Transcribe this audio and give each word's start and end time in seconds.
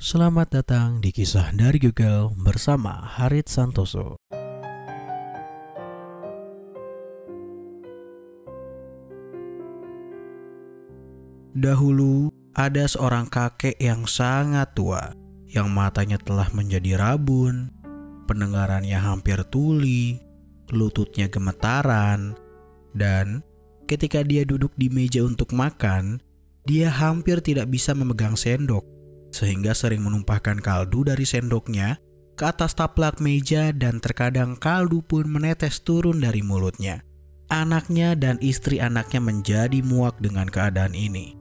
Selamat 0.00 0.48
datang 0.48 1.04
di 1.04 1.12
kisah 1.12 1.52
dari 1.52 1.76
Google 1.76 2.32
bersama 2.32 3.04
Harit 3.04 3.52
Santoso. 3.52 4.16
Dahulu 11.52 12.32
ada 12.56 12.88
seorang 12.88 13.28
kakek 13.28 13.76
yang 13.76 14.08
sangat 14.08 14.72
tua, 14.72 15.12
yang 15.44 15.68
matanya 15.68 16.16
telah 16.16 16.48
menjadi 16.56 16.96
rabun, 16.96 17.68
pendengarannya 18.24 18.96
hampir 18.96 19.44
tuli, 19.52 20.16
lututnya 20.72 21.28
gemetaran, 21.28 22.40
dan 22.96 23.44
ketika 23.84 24.24
dia 24.24 24.48
duduk 24.48 24.72
di 24.80 24.88
meja 24.88 25.20
untuk 25.20 25.52
makan, 25.52 26.24
dia 26.64 26.88
hampir 26.88 27.44
tidak 27.44 27.68
bisa 27.68 27.92
memegang 27.92 28.32
sendok 28.32 28.99
sehingga 29.30 29.72
sering 29.72 30.02
menumpahkan 30.02 30.58
kaldu 30.58 31.06
dari 31.06 31.24
sendoknya 31.24 31.98
ke 32.34 32.48
atas 32.48 32.72
taplak 32.72 33.20
meja 33.20 33.70
dan 33.70 34.00
terkadang 34.00 34.56
kaldu 34.56 35.04
pun 35.04 35.28
menetes 35.28 35.82
turun 35.82 36.24
dari 36.24 36.40
mulutnya. 36.40 37.04
Anaknya 37.50 38.14
dan 38.14 38.38
istri 38.38 38.78
anaknya 38.78 39.18
menjadi 39.18 39.82
muak 39.82 40.22
dengan 40.22 40.46
keadaan 40.46 40.94
ini. 40.94 41.34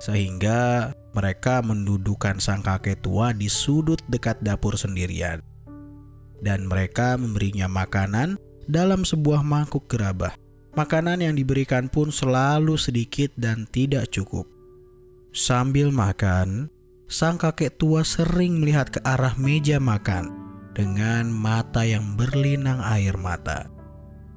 Sehingga 0.00 0.90
mereka 1.14 1.62
mendudukan 1.62 2.42
sang 2.42 2.64
kakek 2.64 2.98
tua 3.04 3.30
di 3.30 3.46
sudut 3.46 4.02
dekat 4.10 4.40
dapur 4.42 4.74
sendirian. 4.74 5.38
Dan 6.42 6.66
mereka 6.66 7.14
memberinya 7.14 7.70
makanan 7.70 8.34
dalam 8.66 9.06
sebuah 9.06 9.46
mangkuk 9.46 9.86
gerabah. 9.86 10.34
Makanan 10.74 11.22
yang 11.22 11.38
diberikan 11.38 11.86
pun 11.86 12.10
selalu 12.10 12.74
sedikit 12.74 13.30
dan 13.38 13.70
tidak 13.70 14.10
cukup. 14.10 14.50
Sambil 15.30 15.94
makan, 15.94 16.66
sang 17.08 17.36
kakek 17.36 17.76
tua 17.76 18.02
sering 18.02 18.60
melihat 18.60 18.90
ke 18.90 19.00
arah 19.04 19.36
meja 19.36 19.78
makan 19.78 20.32
dengan 20.74 21.30
mata 21.30 21.86
yang 21.86 22.18
berlinang 22.18 22.82
air 22.82 23.14
mata. 23.14 23.70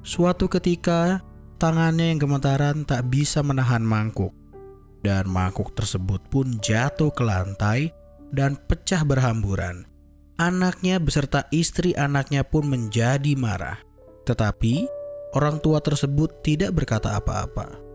Suatu 0.05 0.47
ketika, 0.47 1.19
tangannya 1.57 2.13
yang 2.13 2.19
gemetaran 2.21 2.85
tak 2.85 3.09
bisa 3.09 3.41
menahan 3.41 3.83
mangkuk, 3.83 4.31
dan 5.01 5.27
mangkuk 5.27 5.73
tersebut 5.73 6.21
pun 6.29 6.61
jatuh 6.61 7.11
ke 7.11 7.23
lantai 7.25 7.91
dan 8.31 8.55
pecah 8.55 9.03
berhamburan. 9.03 9.89
Anaknya 10.37 11.01
beserta 11.01 11.49
istri 11.49 11.97
anaknya 11.97 12.45
pun 12.45 12.69
menjadi 12.69 13.33
marah, 13.33 13.81
tetapi 14.29 14.85
orang 15.33 15.57
tua 15.57 15.81
tersebut 15.81 16.45
tidak 16.45 16.77
berkata 16.77 17.17
apa-apa 17.17 17.87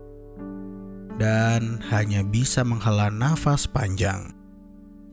dan 1.17 1.81
hanya 1.93 2.25
bisa 2.25 2.65
menghela 2.65 3.13
nafas 3.13 3.69
panjang. 3.69 4.33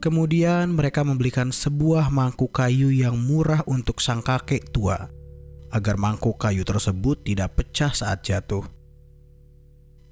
Kemudian 0.01 0.73
mereka 0.73 1.05
membelikan 1.05 1.53
sebuah 1.53 2.09
mangkuk 2.09 2.57
kayu 2.57 2.89
yang 2.89 3.21
murah 3.21 3.61
untuk 3.69 4.01
sang 4.01 4.25
kakek 4.25 4.73
tua, 4.73 5.13
agar 5.69 5.93
mangkuk 5.93 6.41
kayu 6.41 6.65
tersebut 6.65 7.21
tidak 7.21 7.53
pecah 7.53 7.93
saat 7.93 8.25
jatuh. 8.25 8.65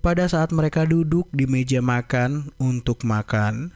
Pada 0.06 0.30
saat 0.30 0.54
mereka 0.54 0.86
duduk 0.86 1.26
di 1.34 1.50
meja 1.50 1.82
makan 1.82 2.54
untuk 2.62 3.02
makan, 3.02 3.74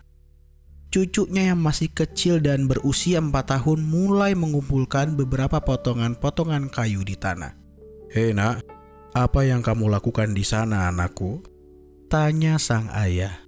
cucunya 0.94 1.50
yang 1.50 1.59
masih 1.66 1.89
kecil 1.89 2.38
dan 2.38 2.70
berusia 2.70 3.17
empat 3.17 3.58
tahun 3.58 3.81
mulai 3.81 4.38
mengumpulkan 4.38 5.17
beberapa 5.17 5.66
potongan-potongan 5.66 6.70
kayu 6.70 7.02
di 7.02 7.17
tanah. 7.17 7.58
Hei 8.14 8.38
nak, 8.38 8.61
apa 9.17 9.50
yang 9.50 9.66
kamu 9.66 9.89
lakukan 9.89 10.38
di 10.38 10.45
sana 10.45 10.94
anakku? 10.94 11.42
Tanya 12.05 12.61
sang 12.61 12.94
ayah 12.94 13.42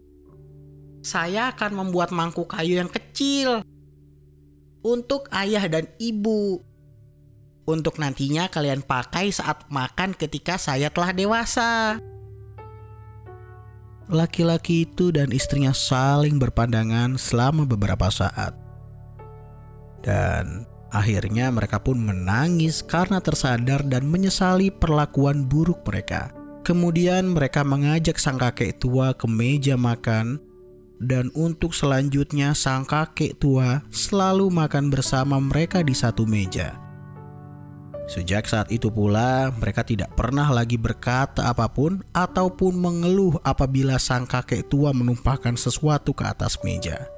saya 1.05 1.53
akan 1.53 1.85
membuat 1.85 2.09
mangkuk 2.09 2.49
kayu 2.49 2.81
yang 2.81 2.89
kecil 2.89 3.61
untuk 4.81 5.29
ayah 5.29 5.61
dan 5.69 5.85
ibu. 6.01 6.57
Untuk 7.65 8.01
nantinya 8.01 8.49
kalian 8.49 8.81
pakai 8.81 9.29
saat 9.29 9.69
makan 9.69 10.17
ketika 10.17 10.57
saya 10.57 10.89
telah 10.89 11.13
dewasa. 11.13 12.01
Laki-laki 14.05 14.85
itu 14.85 15.09
dan 15.09 15.33
istrinya 15.33 15.73
saling 15.73 16.37
berpandangan 16.37 17.17
selama 17.17 17.65
beberapa 17.65 18.09
saat. 18.13 18.53
Dan 20.05 20.69
akhirnya 20.93 21.49
mereka 21.49 21.81
pun 21.81 21.97
menangis 21.97 22.85
karena 22.85 23.17
tersadar 23.17 23.81
dan 23.81 24.05
menyesali 24.05 24.69
perlakuan 24.69 25.49
buruk 25.49 25.81
mereka. 25.89 26.29
Kemudian 26.61 27.33
mereka 27.33 27.65
mengajak 27.65 28.21
sang 28.21 28.37
kakek 28.37 28.77
tua 28.77 29.17
ke 29.17 29.25
meja 29.25 29.73
makan 29.73 30.37
dan 30.99 31.31
untuk 31.35 31.75
selanjutnya 31.75 32.55
sang 32.55 32.87
kakek 32.87 33.37
tua 33.39 33.83
selalu 33.91 34.47
makan 34.51 34.91
bersama 34.91 35.39
mereka 35.39 35.83
di 35.83 35.93
satu 35.95 36.23
meja. 36.23 36.79
Sejak 38.05 38.45
saat 38.45 38.69
itu 38.69 38.93
pula, 38.93 39.49
mereka 39.57 39.81
tidak 39.81 40.13
pernah 40.13 40.45
lagi 40.53 40.77
berkata 40.77 41.49
apa 41.49 41.65
pun 41.65 42.05
ataupun 42.13 42.77
mengeluh 42.77 43.41
apabila 43.41 43.97
sang 43.97 44.29
kakek 44.29 44.69
tua 44.69 44.93
menumpahkan 44.93 45.57
sesuatu 45.57 46.13
ke 46.13 46.21
atas 46.21 46.61
meja. 46.61 47.09